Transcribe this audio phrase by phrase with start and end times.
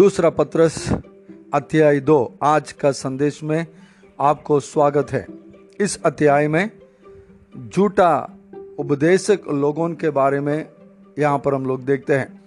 [0.00, 0.92] दूसरा पत्रस,
[1.54, 3.66] अध्याय दो, आज का संदेश में
[4.20, 5.26] आपको स्वागत है।
[5.80, 6.70] इस अध्याय में
[7.68, 8.38] झूठा
[8.78, 10.68] उपदेशक लोगों के बारे में
[11.18, 12.42] यहाँ पर हम लोग देखते हैं।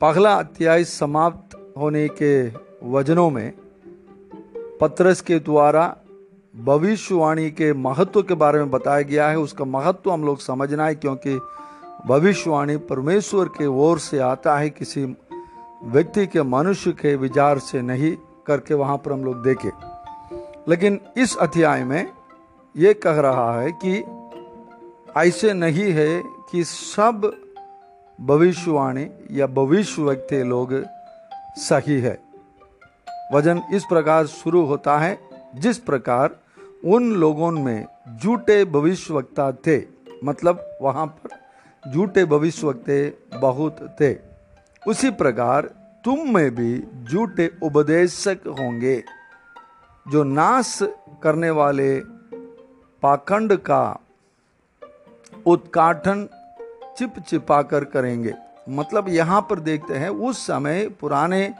[0.00, 2.48] पहला अध्याय समाप्त होने के
[2.90, 3.52] वजनों में
[4.80, 5.96] पत्रस के द्वारा
[6.56, 10.94] भविष्यवाणी के महत्व के बारे में बताया गया है। उसका महत्व हम लोग समझना है,
[10.94, 11.38] क्योंकि
[12.06, 15.16] भविष्यवाणी परमेश्वर के ओर से आता है, किसी
[15.84, 18.16] व्यक्ति के मनुष्य के विचार से नहीं
[18.46, 19.70] करके वहाँ पर हम लोग देखे।
[20.68, 22.12] लेकिन इस अध्याय में
[22.76, 24.04] ये कह रहा है कि
[25.16, 27.30] ऐसे नहीं है कि सब
[28.20, 30.72] भविष्यवाणी या भविष्य व्यक्ति लोग
[31.56, 32.18] सही है।
[33.32, 35.18] वज़न इस प्रकार शुरू होता है,
[35.54, 36.36] जिस प्रकार
[36.84, 37.86] उन लोगों में
[38.22, 39.82] झूठे भविष्यवक्ता थे
[40.24, 44.16] मतलब वहाँ पर झूठे भविष्यवक्ते बहुत थे।
[44.86, 45.70] उसी प्रकार
[46.04, 49.04] तुम में भी झूठे उपदेशक होंगे,
[50.06, 50.78] जो नाश
[51.22, 52.00] करने वाले
[53.02, 54.00] पाखंड का
[55.46, 56.28] उत्काठन
[56.98, 58.34] चिप चिपा कर करेंगे।
[58.68, 61.52] मतलब यहाँ पर देखते हैं, उस समय, पुराने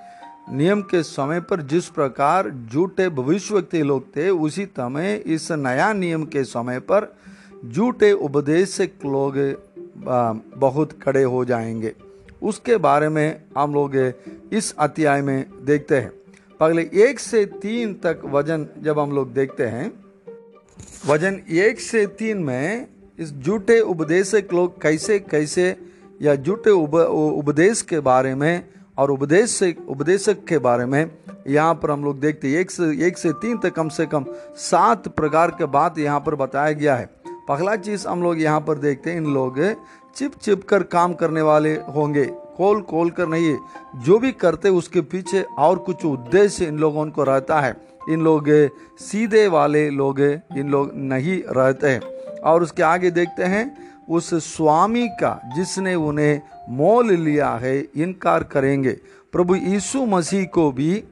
[0.50, 6.24] नियम के समय पर जिस प्रकार झूठे के लोग थे, उसी समय इस नया नियम
[6.24, 7.14] के समय पर
[7.66, 9.38] झूठे उपदेशक लोग
[10.58, 11.94] बहुत खड़े हो जाएँगे।
[12.44, 13.96] उसके बारे में हम लोग
[14.52, 16.10] इस अध्याय में देखते हैं।
[16.60, 19.90] पहले एक से तीन तक वज़न जब हम लोग देखते हैं,
[21.06, 22.86] वज़न एक से तीन में
[23.18, 25.74] इस झूठे उपदेशक लोग कैसे कैसे
[26.22, 28.64] या झूठे उपदेश के बारे में
[28.98, 31.10] और उपदेश से, उपदेशक के बारे में
[31.48, 34.24] यहाँ पर हम लोग देखते हैं। एक से एक से तीन तक कम से कम
[34.60, 37.08] सात प्रकार के बात यहाँ पर बताया गया है।
[37.48, 39.58] पहला चीज़ हम लोग यहाँ पर देखते हैं, इन लोग
[40.16, 42.24] चिप चिप कर काम करने वाले होंगे।
[42.56, 43.56] खोल खोल कर नहीं,
[43.96, 47.76] जो भी करते उसके पीछे और कुछ उद्देश्य इन लोगों को रहता है।
[48.10, 48.48] इन लोग
[48.98, 52.00] सीधे वाले लोग इन लोग नहीं रहते हैं।
[52.40, 53.64] और उसके आगे देखते हैं,
[54.10, 58.92] उस स्वामी का जिसने उन्हें मोल लिया है, इनकार करेंगे।
[59.32, 61.04] प्रभु यीशु मसीह को भी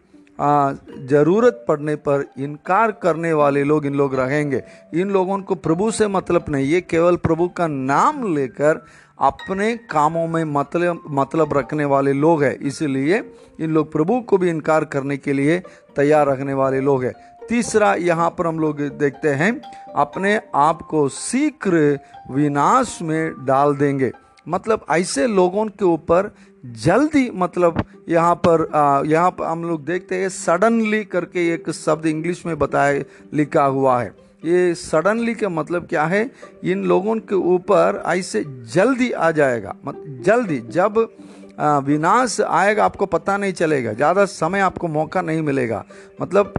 [1.09, 4.63] ज़रूरत पड़ने पर इनकार करने वाले लोग इन लोग रहेंगे।
[4.95, 8.85] इन लोगों को प्रभु से मतलब नहीं, ये केवल प्रभु का नाम लेकर
[9.21, 13.23] अपने कामों में मतलब मतलब रखने वाले लोग हैं। इसलिए
[13.61, 15.59] इन लोग प्रभु को भी इनकार करने के लिए
[15.97, 17.13] तैयार रखने वाले लोग हैं।
[17.49, 19.61] तीसरा, यहाँ पर हम लोग देखते हैं,
[19.97, 21.99] अपने आप को शीघ्र
[22.31, 24.11] विनाश में डाल देंगे।
[24.47, 26.31] मतलब ऐसे लोगों के ऊपर
[26.65, 28.67] जल्दी मतलब यहाँ पर
[29.07, 33.03] यहाँ पर हम लोग देखते हैं सडनली करके एक शब्द इंग्लिश में बताया
[33.35, 34.15] लिखा हुआ है।
[34.45, 36.31] ये सडनली का मतलब क्या है?
[36.65, 38.45] इन लोगों के ऊपर ऐसे
[38.75, 40.99] जल्दी आ जाएगा। मत, जल्दी, जब
[41.87, 45.85] विनाश आएगा, आपको पता नहीं चलेगा। ज़्यादा समय आपको मौका नहीं मिलेगा।
[46.21, 46.55] मतलब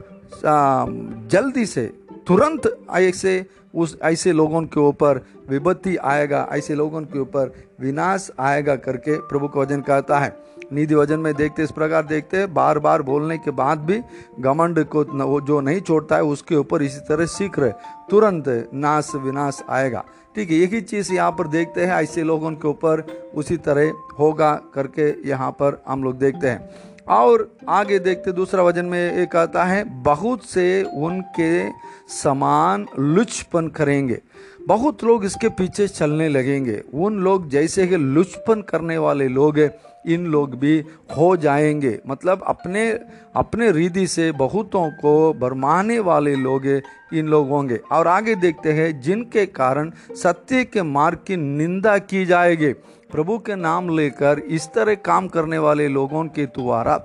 [1.32, 1.86] जल्दी से,
[2.28, 8.76] तुरंत ऐसे उस ऐसे लोगों के ऊपर विपत्ति आएगा, ऐसे लोगों के ऊपर विनाश आएगा
[8.78, 10.36] करके प्रभु का वज़न कहता है।
[10.74, 14.00] निधि वज़न में देखते इस प्रकार देखते बार बार बोलने के बाद भी
[14.42, 17.72] घमंड को वो जो नहीं छोड़ता है, उसके ऊपर इसी तरह सीख रहे
[18.10, 20.04] तुरंत नाश, विनाश आएगा।
[20.36, 23.06] ठीक है यही चीज़ यहाँ पर देखते हैं, ऐसे लोगों के ऊपर
[23.36, 28.86] उसी तरह होगा करके यहाँ पर हम लोग देखते हैं। और आगे देखते दूसरा वज़न
[28.86, 31.70] में एक आता है, बहुत से उनके
[32.14, 34.20] समान लुचपन करेंगे।
[34.68, 39.60] बहुत लोग इसके पीछे चलने लगेंगे। उन लोग जैसे कि लुचपन करने वाले लोग
[40.08, 40.84] इन लोग भी
[41.18, 42.92] हो जाएँगे। मतलब अपने
[43.36, 46.66] अपने रिधि से बहुतों को भरमाने वाले लोग
[47.14, 52.26] इन लोग होंगे। और आगे देखते हैं, जिनके कारण सत्य के मार्ग की निंदा की
[52.26, 52.74] जाएगी।
[53.12, 56.98] प्रभु के नाम लेकर इस तरह काम करने वाले लोगों के द्वारा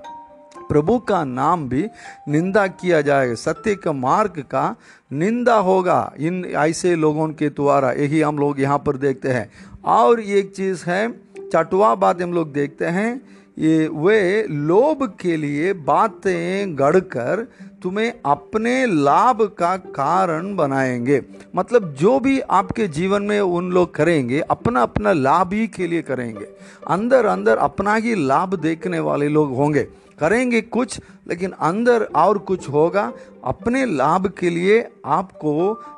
[0.69, 1.87] प्रभु का नाम भी
[2.27, 4.75] निंदा किया जाएगा। सत्य के मार्ग का
[5.13, 9.49] निंदा होगा इन ऐसे लोगों के द्वारा। यही हम लोग यहाँ पर देखते हैं।
[9.85, 11.07] और एक चीज़ है
[11.53, 13.21] चटवा बात हम लोग देखते हैं,
[13.57, 17.47] ये वे लोभ के लिए बातें गढ़कर
[17.83, 21.21] तुम्हें अपने लाभ का कारण बनाएँगे।
[21.55, 26.01] मतलब जो भी आपके जीवन में उन लोग करेंगे अपना अपना लाभ ही के लिए
[26.01, 26.45] करेंगे।
[26.87, 29.83] अंदर अंदर अपना ही लाभ देखने वाले लोग होंगे।
[30.19, 33.11] करेंगे कुछ, लेकिन अंदर और कुछ होगा।
[33.43, 35.53] अपने लाभ के लिए आपको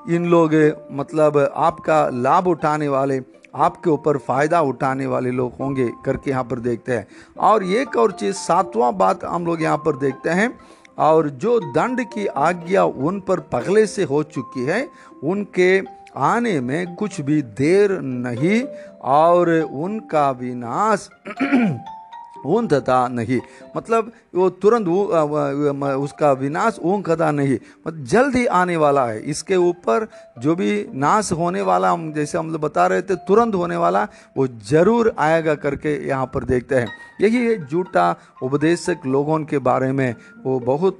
[0.10, 0.54] इन लोग
[0.92, 3.20] मतलब आपका लाभ उठाने वाले
[3.56, 7.08] आपके ऊपर फ़ायदा उठाने वाले लोग होंगे करके यहाँ पर देखते हैं।
[7.40, 10.58] और एक और चीज़, सातवां बात हम लोग यहाँ पर देखते हैं,
[10.98, 14.88] और जो दंड की आज्ञा उन पर पगले से हो चुकी है,
[15.24, 15.82] उनके
[16.16, 18.64] आने में कुछ भी देर नहीं,
[19.02, 21.10] और उनका विनाश
[22.46, 23.40] ऊंधता नहीं।
[23.78, 27.58] मतलब वो तुरंत उसका विनाश ऊंघता नहीं।
[27.88, 30.08] मतलब जल्द ही आने वाला है। इसके ऊपर
[30.40, 34.08] जो भी नाश होने वाला, हम जैसे हम लोग बता रहे थे, तुरंत होने वाला,
[34.38, 36.88] वो ज़रूर आएगा करके यहाँ पर देखते हैं।
[37.22, 41.00] यही है झूठा उपदेशक लोगों के बारे में। वो बहुत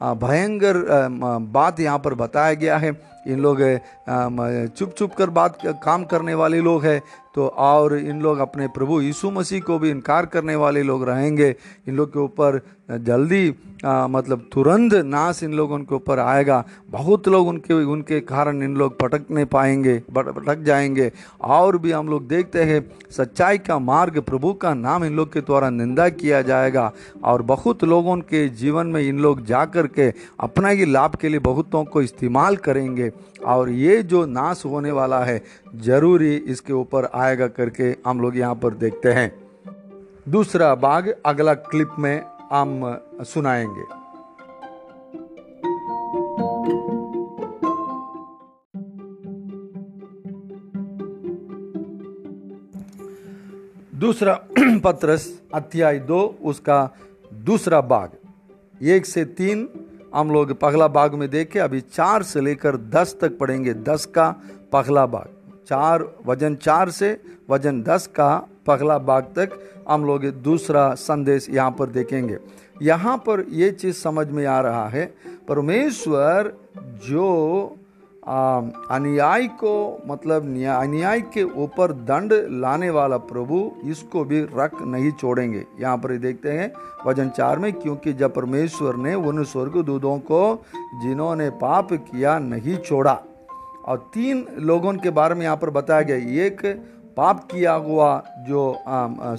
[0.00, 0.76] भयंकर
[1.52, 2.98] बात यहाँ पर बताया गया है।
[3.28, 3.58] इन लोग
[4.76, 7.00] चुप चुप कर बात काम करने वाले लोग हैं
[7.34, 11.54] तो और इन लोग अपने प्रभु यीशु मसीह को भी इनकार करने वाले लोग रहेंगे।
[11.88, 12.60] इन लोग के ऊपर
[12.90, 13.54] जल्दी
[13.84, 18.74] आ, मतलब तुरंत नाश इन लोगों के ऊपर आएगा। बहुत लोग उनके उनके कारण इन
[18.76, 21.10] लोग पटक नहीं पाएँगे पटक जाएँगे।
[21.40, 22.80] और भी हम लोग देखते हैं
[23.10, 26.90] सच्चाई का मार्ग प्रभु का नाम इन लोग के द्वारा निंदा किया जाएगा।
[27.24, 29.64] और बहुत लोगों के जीवन में इन लोग जा
[29.94, 33.12] कर के अपना ही लाभ के लिए बहुतों को इस्तेमाल करेंगे
[33.44, 35.42] और ये जो नाश होने वाला है,
[35.76, 39.50] ज़रूरी इसके ऊपर आएगा करके हम लोग यहाँ पर देखते हैं।
[40.28, 42.22] दूसरा भाग, अगला क्लिप में
[42.52, 44.00] हम सुनाएँगे।
[53.98, 54.34] दूसरा
[54.84, 56.90] पत्रस, अध्याय दो, उसका
[57.34, 58.10] दूसरा भाग।
[58.82, 59.68] एक से तीन
[60.14, 64.30] हम लोग पगला बाग में देखे, अभी चार से लेकर दस तक पढ़ेंगे, दस का
[64.72, 65.28] पगला बाग।
[65.68, 67.20] चार, वज़न चार से,
[67.50, 68.36] वज़न दस का
[68.66, 69.58] पगला बाग तक
[69.88, 72.38] हम लोग दूसरा संदेश यहाँ पर देखेंगे।
[72.82, 75.04] यहाँ पर ये चीज़ समझ में आ रहा है,
[75.48, 76.52] परमेश्वर
[77.04, 77.76] जो
[78.22, 85.64] अनुयायी को मतलब अन्याय के ऊपर दंड लाने वाला प्रभु इसको भी रख नहीं छोड़ेंगे।
[85.80, 86.72] यहाँ पर देखते हैं,
[87.06, 90.62] वज़न चार में, क्योंकि जब परमेश्वर ने उन स्वर्ग दूधों को,
[91.02, 93.18] जिन्होंने पाप किया नहीं छोड़ा।
[93.84, 96.64] और तीन लोगों के बारे में यहाँ पर बताया गया, एक
[97.16, 98.76] पाप किया हुआ जो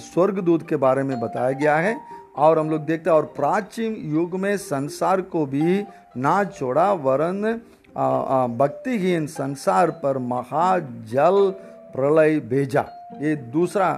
[0.04, 1.96] स्वर्ग दूध के बारे में बताया गया है,
[2.36, 5.84] और हम लोग देखते हैं, और प्राचीन युग में संसार को भी
[6.16, 7.60] ना छोड़ा, वरन
[7.96, 11.50] भक्तिहीन संसार पर महाजल
[11.94, 12.84] प्रलय भेजा।
[13.20, 13.88] ये दूसरा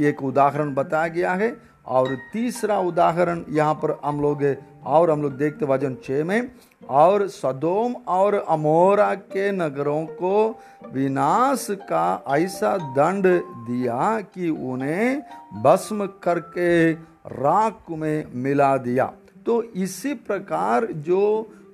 [0.00, 1.56] एक उदाहरण बताया गया है
[1.86, 4.42] और तीसरा उदाहरण यहाँ पर हम लोग,
[4.84, 6.50] और हम लोग देखते वज़न छः में,
[6.82, 10.48] और सदोम और अमोरा के नगरों को
[10.92, 13.26] विनाश का ऐसा दंड
[13.68, 15.22] दिया कि उन्हें
[15.62, 19.12] भस्म करके राख में मिला दिया।
[19.46, 21.22] तो इसी प्रकार जो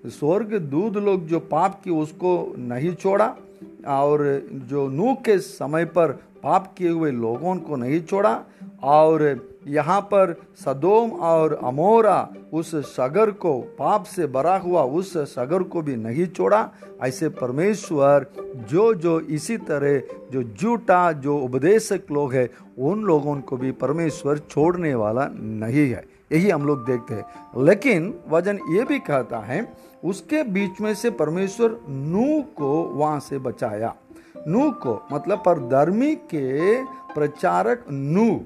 [0.07, 3.37] स्वर्ग दूध लोग जो पाप की उसको नहीं छोड़ा
[3.87, 6.13] और जो नूह के समय पर
[6.43, 8.43] पाप किए हुए लोगों को नहीं छोड़ा
[8.83, 15.63] और यहाँ पर सदोम और अमोरा उस सगर को पाप से भरा हुआ उस सगर
[15.63, 16.71] को भी नहीं छोड़ा।
[17.03, 18.27] ऐसे परमेश्वर
[18.71, 20.03] जो जो इसी तरह
[20.33, 22.49] जो झूठा जो उपदेशक लोग हैं,
[22.79, 27.25] उन लोगों को भी परमेश्वर छोड़ने वाला नहीं है। यही हम लोग देखते हैं।
[27.65, 29.63] लेकिन वज़न ये भी कहता है
[30.05, 33.95] उसके बीच में से परमेश्वर नू को वहाँ से बचाया।
[34.47, 38.41] नू को मतलब परधर्मी के प्रचारक नू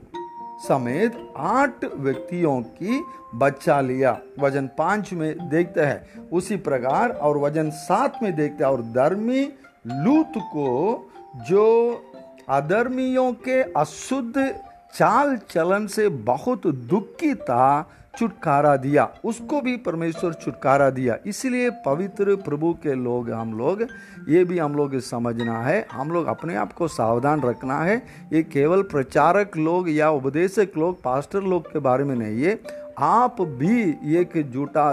[0.68, 3.02] समेत आठ व्यक्तियों की
[3.34, 8.70] बच्चा लिया। वज़न पाँच में देखते हैं, उसी प्रकार और वज़न सात में देखते हैं,
[8.70, 9.42] और धर्मी
[9.86, 11.10] लूत को
[11.48, 12.02] जो
[12.48, 14.54] अधर्मियों के अशुद्ध
[14.94, 22.36] चाल चलन से बहुत दुखी था छुटकारा दिया, उसको भी परमेश्वर छुटकारा दिया। इसलिए पवित्र
[22.36, 23.82] प्रभु के लोग, हम लोग,
[24.28, 27.96] ये भी हम लोग समझना है। हम लोग अपने आप को सावधान रखना है।
[28.32, 32.58] ये केवल प्रचारक लोग या उपदेशक लोग, पास्टर लोग के बारे में नहीं है
[32.98, 33.80] आप भी
[34.16, 34.92] एक झूठा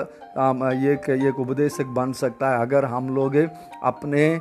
[0.86, 3.36] एक एक उपदेशक बन सकता है। अगर हम लोग
[3.84, 4.34] अपने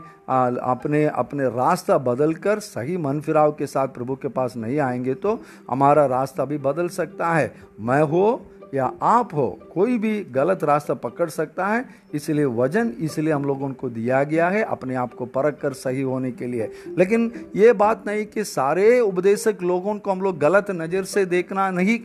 [0.65, 5.15] अपने अपने रास्ता बदल कर सही मन फिराव के साथ प्रभु के पास नहीं आएँगे
[5.15, 5.39] तो
[5.71, 8.25] हमारा रास्ता भी बदल सकता है। मैं हो
[8.73, 13.71] या आप हो, कोई भी गलत रास्ता पकड़ सकता है, इसलिए वज़न इसलिए हम लोगों
[13.73, 17.73] को दिया गया है, अपने आप को परख कर सही होने के लिए। लेकिन ये
[17.75, 21.99] बात नहीं कि सारे उपदेशक लोगों को हम लोग गलत नज़र से देखना नहीं,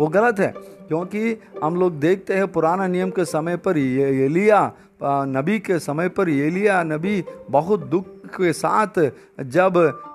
[0.00, 0.52] वो गलत है,
[0.88, 6.08] क्योंकि हम लोग देखते हैं पुराना नियम के समय पर ये लिया नबी के समय
[6.08, 8.98] पर एलिया नबी बहुत दुख के साथ
[9.46, 9.74] जब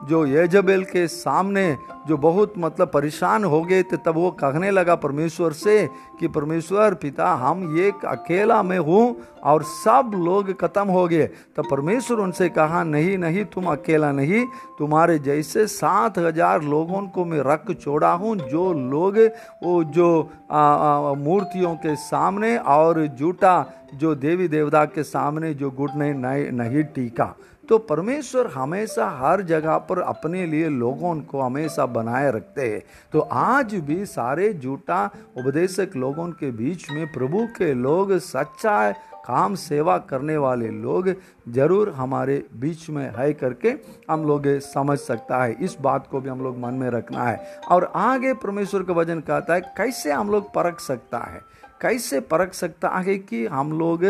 [0.10, 1.76] जो यजबेल के सामने
[2.08, 5.88] जो बहुत मतलब परेशान हो गए थे, तब वो कहने लगा परमेश्वर से
[6.20, 11.26] कि परमेश्वर, पिता, हम एक अकेला में हूँ और सब लोग खत्म हो गए।
[11.56, 14.46] तो परमेश्वर उनसे कहा, नहीं नहीं, तुम अकेला नहीं।
[14.80, 19.18] तुम्हारे जैसे सात हज़ार लोगों को मैं रख छोड़ा हूँ, जो लोग,
[19.64, 20.10] वो जो
[21.18, 23.54] मूर्तियों के सामने और जूटा
[23.94, 27.34] जो देवी देवता के सामने जो नहीं नहीं टीका।
[27.72, 32.82] तो परमेश्वर हमेशा हर जगह पर अपने लिए लोगों को हमेशा बनाए रखते हैं।
[33.14, 35.04] तो आज भी सारे झूठा
[35.38, 38.92] उपदेशक लोगों के बीच में प्रभु के लोग सच्चा
[39.26, 41.08] काम, सेवा करने वाले लोग
[41.50, 43.74] ज़रूर हमारे बीच में है करके
[44.10, 47.60] हम लोग समझ सकता है। इस बात को भी हम लोग मन में रखना है।
[47.72, 51.42] और आगे परमेश्वर का वज़न कहता है, कैसे हम लोग परख सकता है?
[51.82, 54.06] कैसे परख सकता है कि हम लोग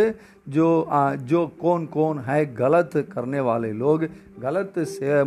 [0.49, 0.67] जो
[1.21, 4.05] जो कौन कौन है गलत करने वाले लोग,
[4.39, 5.23] गलत से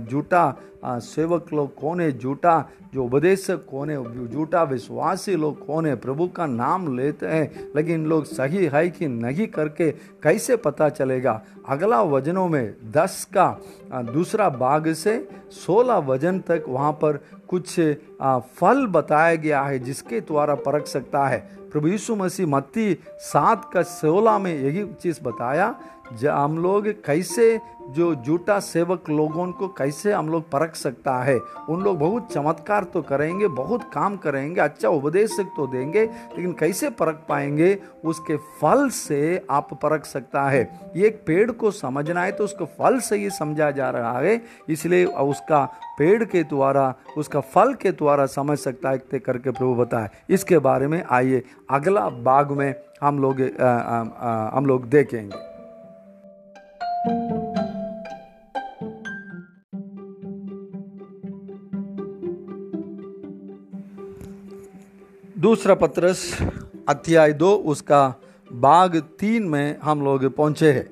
[0.00, 0.44] झूठा
[0.84, 6.26] सेवक लोग कौन है, झूठा जो उपदेशक कौन है, झूठा विश्वासी लोग कौन है, प्रभु
[6.28, 9.90] का नाम लेते हैं, लेकिन लोग सही है कि नहीं करके
[10.22, 11.40] कैसे पता चलेगा?
[11.68, 13.48] अगला वजनों में दस का
[14.12, 15.16] दूसरा भाग से
[15.56, 17.80] सोलह वज़न तक वहाँ पर कुछ
[18.56, 22.86] फल बताया गया है जिसके द्वारा परख सकता है। प्रभु यीशु मसीह मत्ती
[23.28, 25.66] सात का सोलह में यही चीज़ बताया
[26.16, 31.82] हम लोग कैसे, जो झूठा सेवक लोगों को कैसे हम लोग परख सकता है, उन
[31.82, 37.24] लोग बहुत चमत्कार तो करेंगे, बहुत काम करेंगे अच्छा उपदेश तो देंगे, लेकिन कैसे परख
[37.28, 40.62] पाएँगे, उसके फल से आप परख सकता है।
[40.96, 44.40] ये एक पेड़ को समझना है तो उसको फल से ही समझा जा रहा है,
[44.68, 45.64] इसलिए उसका
[45.98, 50.86] पेड़ के द्वारा, उसका फल के द्वारा समझ सकता है करके प्रभु बताए। इसके बारे
[50.88, 53.40] में आइए, अगला बाग में हम लोग
[54.54, 55.52] हम लोग देखेंगे।
[65.38, 66.38] दूसरा पत्रस,
[66.88, 68.14] अध्याय दो, उसका
[68.52, 70.86] बाग तीन में हम लोग पहुँचे हैं।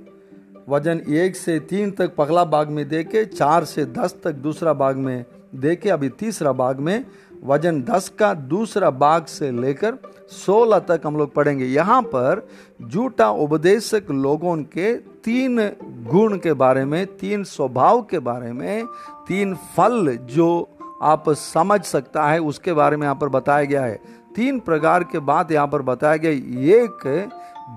[0.68, 4.96] वज़न एक से तीन तक पगला बाग में देखे, चार से दस तक दूसरा बाग
[4.96, 7.04] में देखे, अभी तीसरा बाग में
[7.44, 9.98] वज़न दस का दूसरा बाग से लेकर
[10.30, 12.48] सोलह तक हम लोग पढ़ेंगे। यहाँ पर
[12.82, 15.58] झूठा उपदेशक लोगों के तीन
[16.08, 18.86] गुण के बारे में, तीन स्वभाव के बारे में,
[19.28, 20.68] तीन फल जो
[21.02, 24.00] आप समझ सकता है, उसके बारे में यहाँ पर बताया गया है।
[24.34, 26.30] तीन प्रकार के बात यहाँ पर बताया गया
[26.76, 27.30] एक,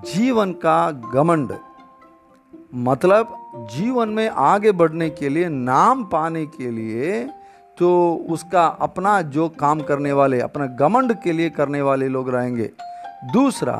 [0.05, 1.53] जीवन का गमंड
[2.75, 3.35] मतलब
[3.71, 7.23] जीवन में आगे बढ़ने के लिए, नाम पाने के लिए
[7.77, 7.89] तो
[8.29, 12.69] उसका अपना जो काम करने वाले, अपना गमंड के लिए करने वाले लोग रहेंगे।
[13.33, 13.73] दूसरा,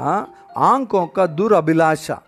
[0.57, 2.21] आँखों का दुराभिलाषा।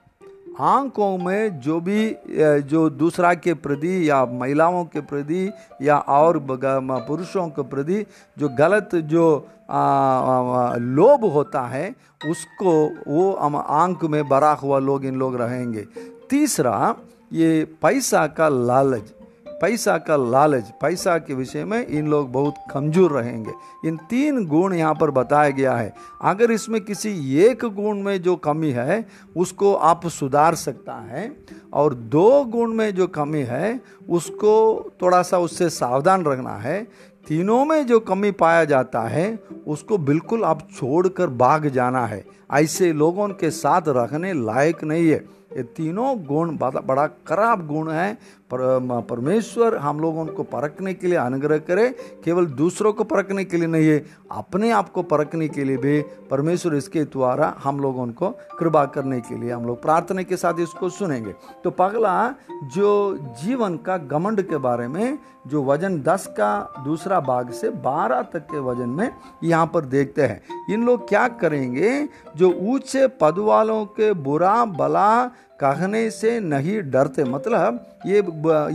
[0.60, 2.16] आँखों में जो भी
[2.62, 8.06] जो दूसरा के प्रति या महिलाओं के प्रति या और पुरुषों के प्रति
[8.38, 9.26] जो गलत जो
[9.72, 11.90] लोभ होता है,
[12.26, 12.72] उसको
[13.08, 15.86] वो आँख में बरा हुआ लोग इन लोग रहेंगे।
[16.30, 16.96] तीसरा,
[17.34, 19.14] ये पैसा का लालच।
[19.62, 23.52] पैसा का लालच, पैसा के विषय में इन लोग बहुत कमज़ोर रहेंगे।
[23.86, 28.36] इन तीन गुण यहाँ पर बताया गया है। अगर इसमें किसी एक गुण में जो
[28.36, 29.06] कमी है,
[29.38, 31.32] उसको आप सुधार सकता है
[31.74, 36.82] और दो गुण में जो कमी है, उसको थोड़ा सा उससे सावधान रखना है।
[37.28, 42.92] तीनों में जो कमी पाया जाता है, उसको बिल्कुल आप छोड़कर भाग जाना है। ऐसे
[42.94, 45.25] लोगों के साथ रखने लायक नहीं है।
[45.58, 48.13] ये तीनों गुण बड़ा खराब गुण है।
[48.54, 51.89] पर, परमेश्वर हम लोगों को परखने के लिए अनुग्रह करे
[52.24, 53.98] केवल दूसरों को परखने के लिए नहीं है
[54.32, 56.01] अपने आप को परखने के लिए भी
[56.32, 60.60] परमेश्वर इसके द्वारा हम लोगों को कृपा करने के लिए हम लोग प्रार्थना के साथ
[60.60, 62.34] इसको सुनेंगे। तो पगला
[62.75, 68.22] जो जीवन का घमंड के बारे में जो वज़न दस का दूसरा भाग से बारह
[68.24, 69.10] तक के वज़न में
[69.44, 72.08] यहाँ पर देखते हैं। इन लोग क्या करेंगे?
[72.38, 75.25] जो ऊँचे पद वालों के बुरा भला
[75.60, 78.17] कहने से नहीं डरते। मतलब ये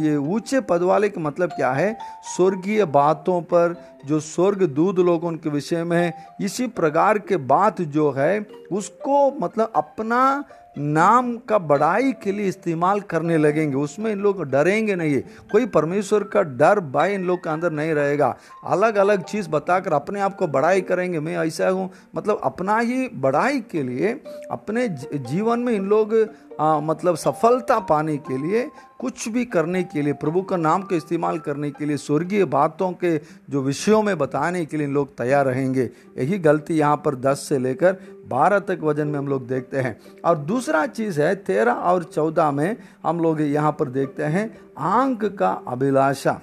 [0.01, 1.97] ये ऊँचे पद वाले का मतलब क्या है?
[2.37, 3.77] स्वर्गीय बातों पर
[4.07, 9.31] जो स्वर्ग दूध लोगों के विषय में है, इसी प्रकार के बात जो है, उसको
[9.41, 10.45] मतलब अपना
[10.79, 15.21] नाम का बड़ाई के लिए इस्तेमाल करने लगेंगे। उसमें इन लोग डरेंगे नहीं।
[15.53, 19.93] कोई परमेश्वर का डर भाई इन लोग के अंदर नहीं रहेगा। अलग अलग चीज़ बताकर
[19.93, 24.13] अपने आप को बड़ाई करेंगे। मैं ऐसा हूँ मतलब अपना ही बड़ाई के लिए,
[24.51, 26.15] अपने जीवन में इन लोग
[26.61, 30.97] आ, मतलब सफलता पाने के लिए कुछ भी करने के लिए प्रभु का नाम का
[30.97, 33.17] इस्तेमाल करने के लिए स्वर्गीय बातों के
[33.51, 37.59] जो विषयों में बताने के लिए लोग तैयार रहेंगे। यही गलती यहाँ पर दस से
[37.59, 42.05] लेकर बारह तक वज़न में हम लोग देखते हैं। और दूसरा चीज़ है तेरह और
[42.05, 46.41] चौदह में हम लोग यहाँ पर देखते हैं आंक का अभिलाषा।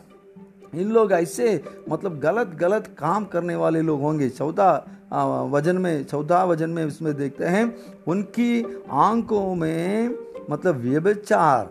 [0.74, 4.82] इन लोग ऐसे मतलब गलत गलत काम करने वाले लोग होंगे। चौदह
[5.52, 7.76] वज़न में, चौदह वज़न में इसमें देखते हैं,
[8.08, 10.16] उनकी आँखों में
[10.50, 11.70] मतलब व्यभिचार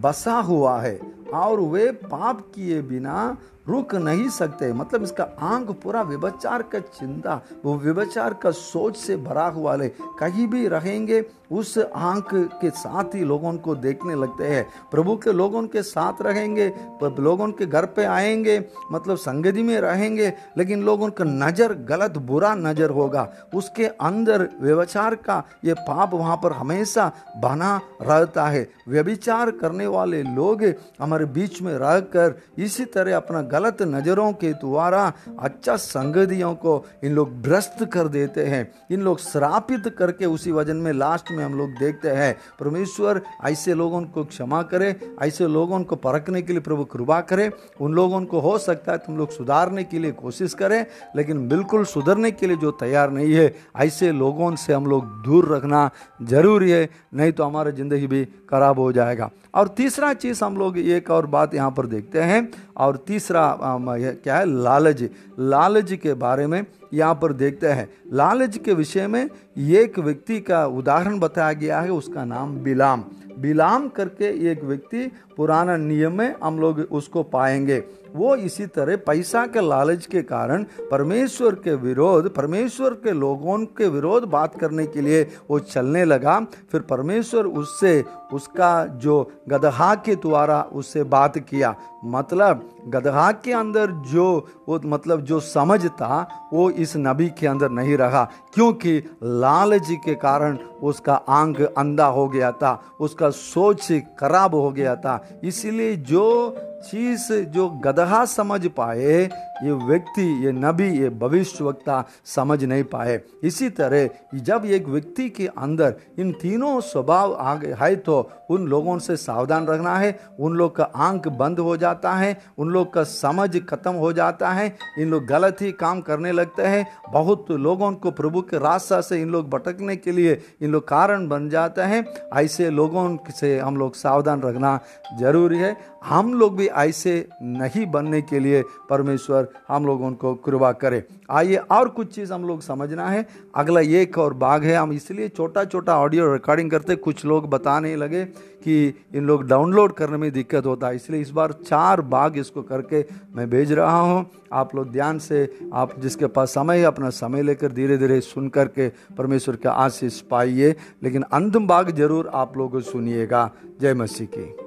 [0.00, 0.98] बसा हुआ है,
[1.34, 3.36] और वे पाप किए बिना
[3.66, 9.16] रुक नहीं सकते। मतलब इसका आँख पूरा विभचार का चिंता, वो विभचार का सोच से
[9.18, 14.44] भरा हुआ ले। कहीं भी रहेंगे, उस आँख के साथ ही लोगों को देखने लगते
[14.44, 18.58] हैं। प्रभु के लोगों के साथ रहेंगे लोगों के घर पे आएँगे
[18.92, 25.14] मतलब संगति में रहेंगे, लेकिन लोगों का नज़र गलत, बुरा नज़र होगा। उसके अंदर व्यवचार
[25.16, 30.64] का ये पाप वहाँ पर हमेशा बना रहता है। व्यभिचार करने वाले लोग
[31.00, 37.12] हमारे बीच में रहकर इसी तरह अपना गलत नज़रों के द्वारा अच्छा संगतियों को इन
[37.14, 41.54] लोग भ्रष्ट कर देते हैं। इन लोग श्रापित करके उसी वज़न में लास्ट में हम
[41.54, 46.62] लोग देखते हैं। परमेश्वर ऐसे लोगों को क्षमा करे, ऐसे लोगों को परखने के लिए
[46.62, 50.54] प्रभु कृपा करे। उन लोगों को हो सकता है तुम लोग सुधारने के लिए कोशिश
[50.54, 50.84] करें,
[51.16, 55.54] लेकिन बिल्कुल सुधरने के लिए जो तैयार नहीं है, ऐसे लोगों से हम लोग दूर
[55.54, 55.90] रखना
[56.24, 60.78] ज़रूरी है, नहीं तो हमारा ज़िंदगी भी खराब हो जाएगा। और तीसरा चीज़ हम लोग
[60.78, 64.46] एक और बात यहाँ पर देखते हैं और तीसरा क्या है?
[64.62, 65.02] लालच।
[65.38, 70.66] लालच के बारे में यहाँ पर देखते हैं। लालच के विषय में एक व्यक्ति का
[70.66, 73.04] उदाहरण बताया गया है, उसका नाम बिलाम।
[73.38, 79.46] बिलाम करके एक व्यक्ति पुराना नियम में हम लोग उसको पाएँगे। वो इसी तरह पैसा
[79.46, 85.00] के लालच के कारण परमेश्वर के विरोध, परमेश्वर के लोगों के विरोध बात करने के
[85.00, 91.76] लिए वो चलने लगा। फिर परमेश्वर उससे, उसका जो गदहा के द्वारा उससे बात किया।
[92.04, 97.70] मतलब गदहा के अंदर जो, वो मतलब जो समझ था, वो इस नबी के अंदर
[97.70, 104.54] नहीं रहा। क्योंकि लालच के कारण उसका आँख अंधा हो गया था, उसका सोच खराब
[104.54, 109.28] हो गया था। इसलिए जो चीज़ जो गदहा समझ पाए
[109.62, 115.28] ये व्यक्ति, ये नबी, ये भविष्य वक्ता समझ नहीं पाए। इसी तरह जब एक व्यक्ति
[115.30, 120.18] के अंदर इन तीनों स्वभाव आ गए है तो उन लोगों से सावधान रखना है।
[120.40, 124.50] उन लोग का आँख बंद हो जाता है, उन लोग का समझ खत्म हो जाता
[124.50, 129.00] है, इन लोग गलत ही काम करने लगते हैं। बहुत लोगों को प्रभु के रास्ता
[129.00, 133.58] से इन लोग भटकने के लिए इन लोग कारण बन जाते हैं। ऐसे लोगों से
[133.58, 134.78] हम लोग सावधान रखना
[135.18, 140.72] ज़रूरी है। हम लोग भी ऐसे नहीं बनने के लिए परमेश्वर हम लोग उनको कृपा
[140.72, 144.92] करें। आइए और कुछ चीज़ हम लोग समझना है। अगला एक और बाग है। हम
[144.92, 150.16] इसलिए छोटा छोटा ऑडियो रिकॉर्डिंग करते, कुछ लोग बताने लगे कि इन लोग डाउनलोड करने
[150.16, 154.26] में दिक्कत होता है। इसलिए इस बार चार बाग इसको करके मैं भेज रहा हूँ।
[154.52, 158.48] आप लोग ध्यान से, आप जिसके पास समय है, अपना समय लेकर धीरे धीरे सुन
[158.48, 164.63] करके परमेश्वर के आशीष पाइए। लेकिन अंतिम बाग ज़रूर आप लोग सुनिएगा। जय मसीह की।